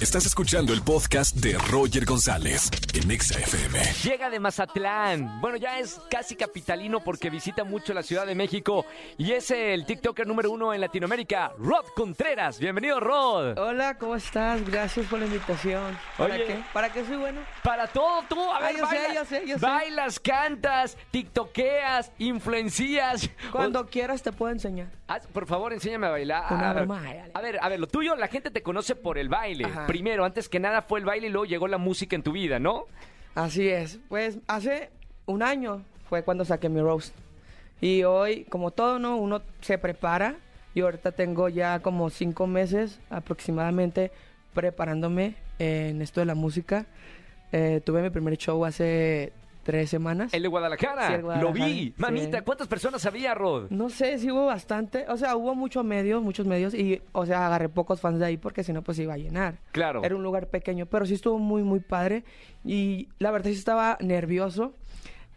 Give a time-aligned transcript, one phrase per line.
[0.00, 3.78] Estás escuchando el podcast de Roger González en Exa FM.
[4.04, 5.40] Llega de Mazatlán.
[5.40, 8.84] Bueno, ya es casi capitalino porque visita mucho la Ciudad de México
[9.16, 12.58] y es el TikToker número uno en Latinoamérica, Rod Contreras.
[12.58, 13.56] Bienvenido, Rod.
[13.58, 14.62] Hola, ¿cómo estás?
[14.68, 15.96] Gracias por la invitación.
[16.18, 16.44] ¿Para Oye.
[16.44, 16.62] qué?
[16.74, 17.40] ¿Para qué soy bueno?
[17.62, 19.64] Para todo tú, a Ah, ver, yo sé, baila- yo sé, yo sé.
[19.64, 23.30] bailas, cantas, tiktokeas, influencias.
[23.50, 24.88] Cuando quieras te puedo enseñar.
[25.32, 26.44] Por favor, enséñame a bailar.
[26.52, 26.98] Una a, ver, broma,
[27.32, 29.64] a ver, a ver, lo tuyo, la gente te conoce por el baile.
[29.64, 29.85] Ajá.
[29.86, 32.58] Primero, antes que nada fue el baile y luego llegó la música en tu vida,
[32.58, 32.84] ¿no?
[33.34, 33.98] Así es.
[34.08, 34.90] Pues hace
[35.26, 37.14] un año fue cuando saqué mi roast.
[37.80, 39.16] Y hoy, como todo, ¿no?
[39.16, 40.36] Uno se prepara.
[40.74, 44.10] Y ahorita tengo ya como cinco meses aproximadamente
[44.52, 46.86] preparándome en esto de la música.
[47.52, 49.32] Eh, tuve mi primer show hace
[49.66, 50.32] tres semanas.
[50.32, 51.08] El de Guadalajara.
[51.08, 51.62] Sí, el Lo vi.
[51.62, 51.94] sí.
[51.98, 53.68] Mamita, ¿cuántas personas había, Rod?
[53.70, 57.46] No sé si hubo bastante, o sea, hubo muchos medios, muchos medios y, o sea,
[57.46, 59.56] agarré pocos fans de ahí porque si no, pues iba a llenar.
[59.72, 60.04] Claro.
[60.04, 62.22] Era un lugar pequeño, pero sí estuvo muy, muy padre
[62.64, 64.72] y la verdad sí estaba nervioso.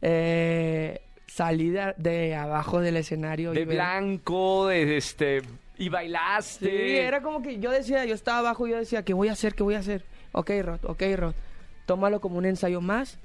[0.02, 3.52] Eh, salí de, de abajo del escenario.
[3.52, 5.41] De y ver- blanco, de este.
[5.77, 6.66] Y bailaste.
[6.69, 9.31] Sí, era como que yo decía, yo estaba abajo y yo decía, ¿qué voy a
[9.33, 9.55] hacer?
[9.55, 10.03] ¿Qué voy a hacer?
[10.33, 11.33] Ok, Rod, ok, Rod.
[11.86, 13.17] Tómalo como un ensayo más.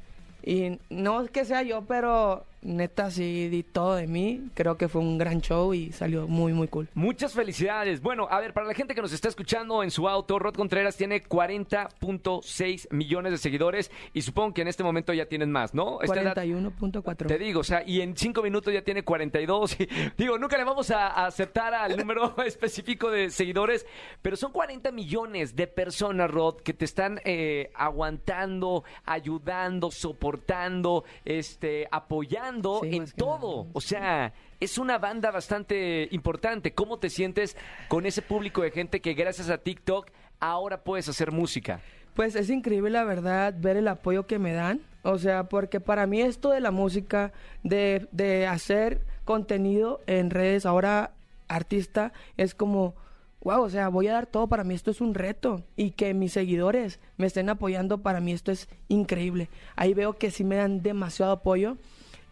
[0.45, 4.49] Y no es que sea yo, pero neta sí di todo de mí.
[4.55, 6.89] Creo que fue un gran show y salió muy, muy cool.
[6.95, 8.01] Muchas felicidades.
[8.01, 10.97] Bueno, a ver, para la gente que nos está escuchando en su auto, Rod Contreras
[10.97, 16.01] tiene 40.6 millones de seguidores y supongo que en este momento ya tienen más, ¿no?
[16.01, 17.27] Esta edad- 41.4.
[17.27, 19.81] Te digo, o sea, y en cinco minutos ya tiene 42.
[19.81, 23.87] Y, digo, nunca le vamos a, a aceptar al número específico de seguidores,
[24.23, 31.87] pero son 40 millones de personas, Rod, que te están eh, aguantando, ayudando, soportando, este,
[31.91, 33.69] apoyando Sí, en todo.
[33.73, 36.73] O sea, es una banda bastante importante.
[36.73, 37.57] ¿Cómo te sientes
[37.89, 41.81] con ese público de gente que gracias a TikTok ahora puedes hacer música?
[42.15, 44.81] Pues es increíble la verdad ver el apoyo que me dan.
[45.03, 50.65] O sea, porque para mí esto de la música, de, de hacer contenido en redes,
[50.65, 51.13] ahora
[51.49, 52.95] artista, es como,
[53.43, 55.63] wow, o sea, voy a dar todo, para mí esto es un reto.
[55.77, 59.51] Y que mis seguidores me estén apoyando, para mí esto es increíble.
[59.77, 61.77] Ahí veo que sí me dan demasiado apoyo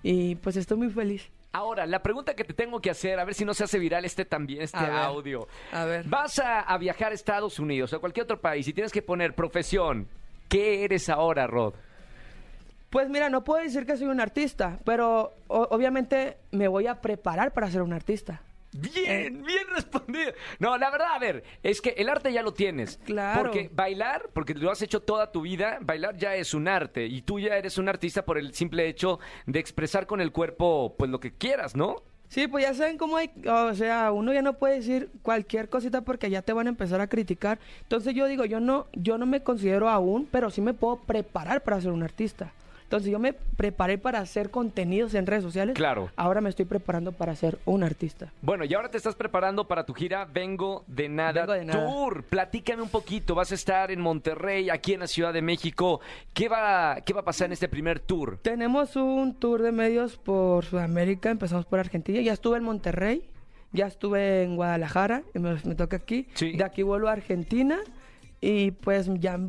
[0.02, 1.28] y pues estoy muy feliz.
[1.54, 4.04] Ahora, la pregunta que te tengo que hacer, a ver si no se hace viral
[4.06, 5.48] este también, este A ver, audio.
[5.70, 6.06] a ver.
[6.08, 9.02] Vas a, a viajar a Estados Unidos o a cualquier otro país y tienes que
[9.02, 10.08] poner profesión.
[10.48, 11.74] ¿Qué eres ahora, Rod?
[12.90, 17.00] Pues mira, no puedo decir que soy un artista, pero o- obviamente me voy a
[17.00, 18.40] preparar para ser un artista.
[18.72, 20.32] Bien, bien respondido.
[20.58, 22.98] No, la verdad, a ver, es que el arte ya lo tienes.
[23.04, 23.42] Claro.
[23.42, 27.06] Porque bailar, porque lo has hecho toda tu vida, bailar ya es un arte.
[27.06, 30.94] Y tú ya eres un artista por el simple hecho de expresar con el cuerpo,
[30.96, 32.02] pues lo que quieras, ¿no?
[32.28, 36.00] Sí, pues ya saben cómo hay, o sea, uno ya no puede decir cualquier cosita
[36.00, 37.58] porque ya te van a empezar a criticar.
[37.82, 41.62] Entonces yo digo, yo no, yo no me considero aún, pero sí me puedo preparar
[41.62, 42.50] para ser un artista.
[42.92, 45.74] Entonces yo me preparé para hacer contenidos en redes sociales.
[45.74, 46.10] Claro.
[46.14, 48.30] Ahora me estoy preparando para ser un artista.
[48.42, 51.86] Bueno, y ahora te estás preparando para tu gira Vengo de Nada Vengo de Nada.
[51.86, 52.22] Tour.
[52.24, 53.34] Platícame un poquito.
[53.34, 56.02] Vas a estar en Monterrey, aquí en la Ciudad de México.
[56.34, 58.38] ¿Qué va, qué va a pasar en este primer tour?
[58.42, 63.24] Tenemos un tour de medios por Sudamérica, empezamos por Argentina, ya estuve en Monterrey,
[63.72, 66.52] ya estuve en Guadalajara, y me, me toca aquí, Sí.
[66.52, 67.78] de aquí vuelvo a Argentina
[68.42, 69.40] y pues ya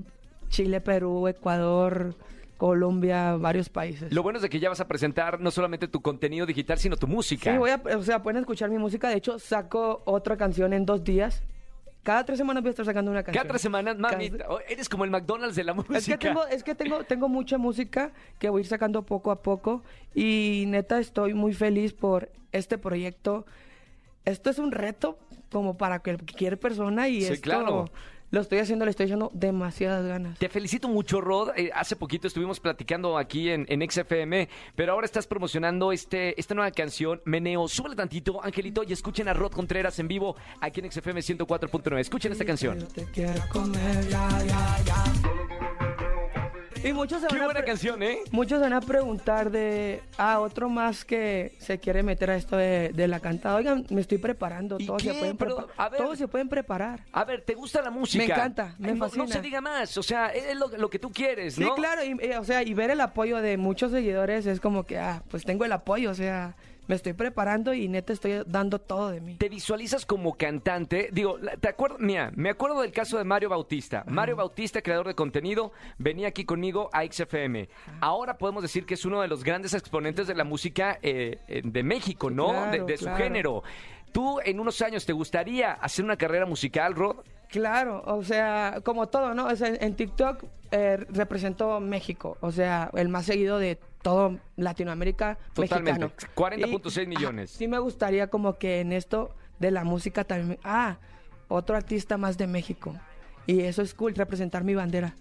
[0.48, 2.16] Chile, Perú, Ecuador,
[2.58, 4.12] Colombia, varios países.
[4.14, 6.96] Lo bueno es de que ya vas a presentar no solamente tu contenido digital, sino
[6.98, 7.52] tu música.
[7.52, 10.86] Sí, voy a, o sea, pueden escuchar mi música, de hecho saco otra canción en
[10.86, 11.44] dos días,
[12.04, 13.42] cada tres semanas voy a estar sacando una canción.
[13.42, 15.98] Cada tres semanas, mami, Cada- oh, eres como el McDonald's de la música.
[15.98, 19.32] Es que tengo, es que tengo, tengo mucha música que voy a ir sacando poco
[19.32, 19.84] a poco
[20.14, 23.46] y neta estoy muy feliz por este proyecto.
[24.26, 25.18] Esto es un reto
[25.52, 27.86] como para cualquier persona y Sí, esto claro.
[28.34, 30.40] Lo estoy haciendo, le estoy echando demasiadas ganas.
[30.40, 31.52] Te felicito mucho, Rod.
[31.56, 36.56] Eh, hace poquito estuvimos platicando aquí en, en XFM, pero ahora estás promocionando este, esta
[36.56, 37.68] nueva canción, Meneo.
[37.68, 42.00] Súbele tantito, Angelito, y escuchen a Rod Contreras en vivo aquí en XFM 104.9.
[42.00, 42.80] Escuchen esta canción.
[42.80, 45.33] Yo te quiero comer, ya, ya, ya.
[46.84, 48.20] Y muchos se Qué van a buena pre- canción, ¿eh?
[48.32, 52.90] Muchos van a preguntar de a otro más que se quiere meter a esto de,
[52.94, 53.56] de la cantada.
[53.56, 54.76] Oigan, me estoy preparando.
[54.80, 55.14] ¿Y Todos qué?
[55.14, 55.76] se pueden Pero, preparar.
[55.78, 56.02] a ver.
[56.02, 57.06] Todos se pueden preparar.
[57.14, 58.26] A ver, ¿te gusta la música?
[58.26, 59.28] Me encanta, me Ay, no- No, fascina.
[59.28, 61.74] se diga más, o sea, es lo, lo que tú quieres, Sí, ¿no?
[61.76, 64.98] claro, y, y, o sea, y ver el apoyo de muchos seguidores es como que,
[65.00, 66.56] ah, pues tengo el apoyo, o sea,
[66.88, 69.36] me estoy preparando y neta estoy dando todo de mí.
[69.36, 71.10] ¿Te visualizas como cantante?
[71.12, 72.00] Digo, ¿te acuerdas?
[72.00, 74.04] Mira, me acuerdo del caso de Mario Bautista.
[74.08, 77.70] Mario Bautista, creador de contenido, venía aquí conmigo a XFM.
[78.02, 81.62] Ahora podemos decir que es uno de los grandes exponentes de la música eh, eh,
[81.64, 82.50] de México, ¿no?
[82.50, 83.24] Claro, de de su claro.
[83.24, 83.64] género.
[84.14, 87.18] ¿Tú en unos años te gustaría hacer una carrera musical, Rod?
[87.50, 89.48] Claro, o sea, como todo, ¿no?
[89.48, 95.38] O sea, en TikTok eh, represento México, o sea, el más seguido de todo Latinoamérica
[95.54, 96.34] Totalmente, mexicano.
[96.36, 97.52] 40.6 Y, millones.
[97.52, 100.98] sí me gustaría como que en esto de la música también, ah,
[101.48, 102.96] otro artista más de México.
[103.46, 105.16] Y eso es cool, representar mi bandera.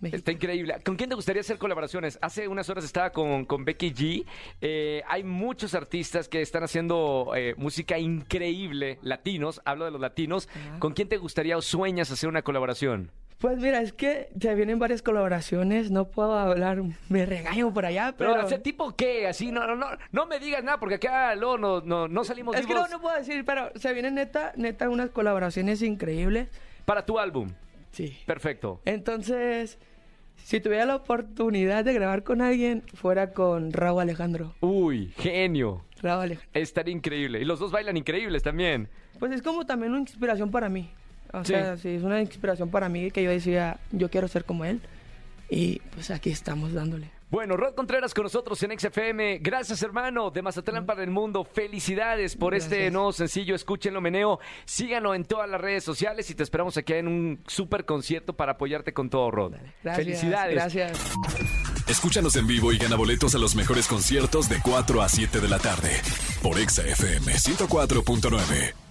[0.00, 0.16] México.
[0.16, 0.76] Está increíble.
[0.84, 2.18] ¿Con quién te gustaría hacer colaboraciones?
[2.20, 4.24] Hace unas horas estaba con, con Becky G.
[4.60, 10.48] Eh, hay muchos artistas que están haciendo eh, música increíble, latinos, hablo de los latinos.
[10.78, 13.10] ¿Con quién te gustaría o sueñas hacer una colaboración?
[13.38, 18.14] Pues mira, es que se vienen varias colaboraciones, no puedo hablar, me regaño por allá,
[18.16, 18.46] Pero, pero...
[18.46, 19.26] ¿ese tipo qué?
[19.26, 22.56] Así, no, no, no, no me digas nada porque acá luego no, no, no salimos
[22.56, 26.48] es que vivos no, no puedo decir, pero se vienen neta, neta unas colaboraciones increíbles.
[26.86, 27.50] para tu álbum.
[27.94, 28.16] Sí.
[28.26, 28.80] Perfecto.
[28.84, 29.78] Entonces,
[30.36, 34.54] si tuviera la oportunidad de grabar con alguien, fuera con Raúl Alejandro.
[34.60, 35.84] Uy, genio.
[36.02, 36.50] Raúl Alejandro.
[36.54, 37.40] Estaría increíble.
[37.40, 38.88] Y los dos bailan increíbles también.
[39.18, 40.90] Pues es como también una inspiración para mí.
[41.32, 41.52] O Sí.
[41.52, 44.80] sea, sí, es una inspiración para mí que yo decía, yo quiero ser como él.
[45.48, 47.10] Y pues aquí estamos dándole.
[47.30, 49.38] Bueno, Rod Contreras con nosotros en XFM.
[49.40, 51.44] Gracias, hermano, de Mazatlán para el mundo.
[51.44, 53.54] Felicidades por este nuevo sencillo.
[53.54, 54.38] Escúchenlo, meneo.
[54.64, 58.52] Síganlo en todas las redes sociales y te esperamos aquí en un super concierto para
[58.52, 59.54] apoyarte con todo, Rod.
[59.82, 60.06] Gracias.
[60.06, 60.54] Felicidades.
[60.54, 60.98] Gracias.
[61.88, 65.48] Escúchanos en vivo y gana boletos a los mejores conciertos de 4 a 7 de
[65.48, 65.90] la tarde
[66.42, 68.83] por Exa FM 104.9.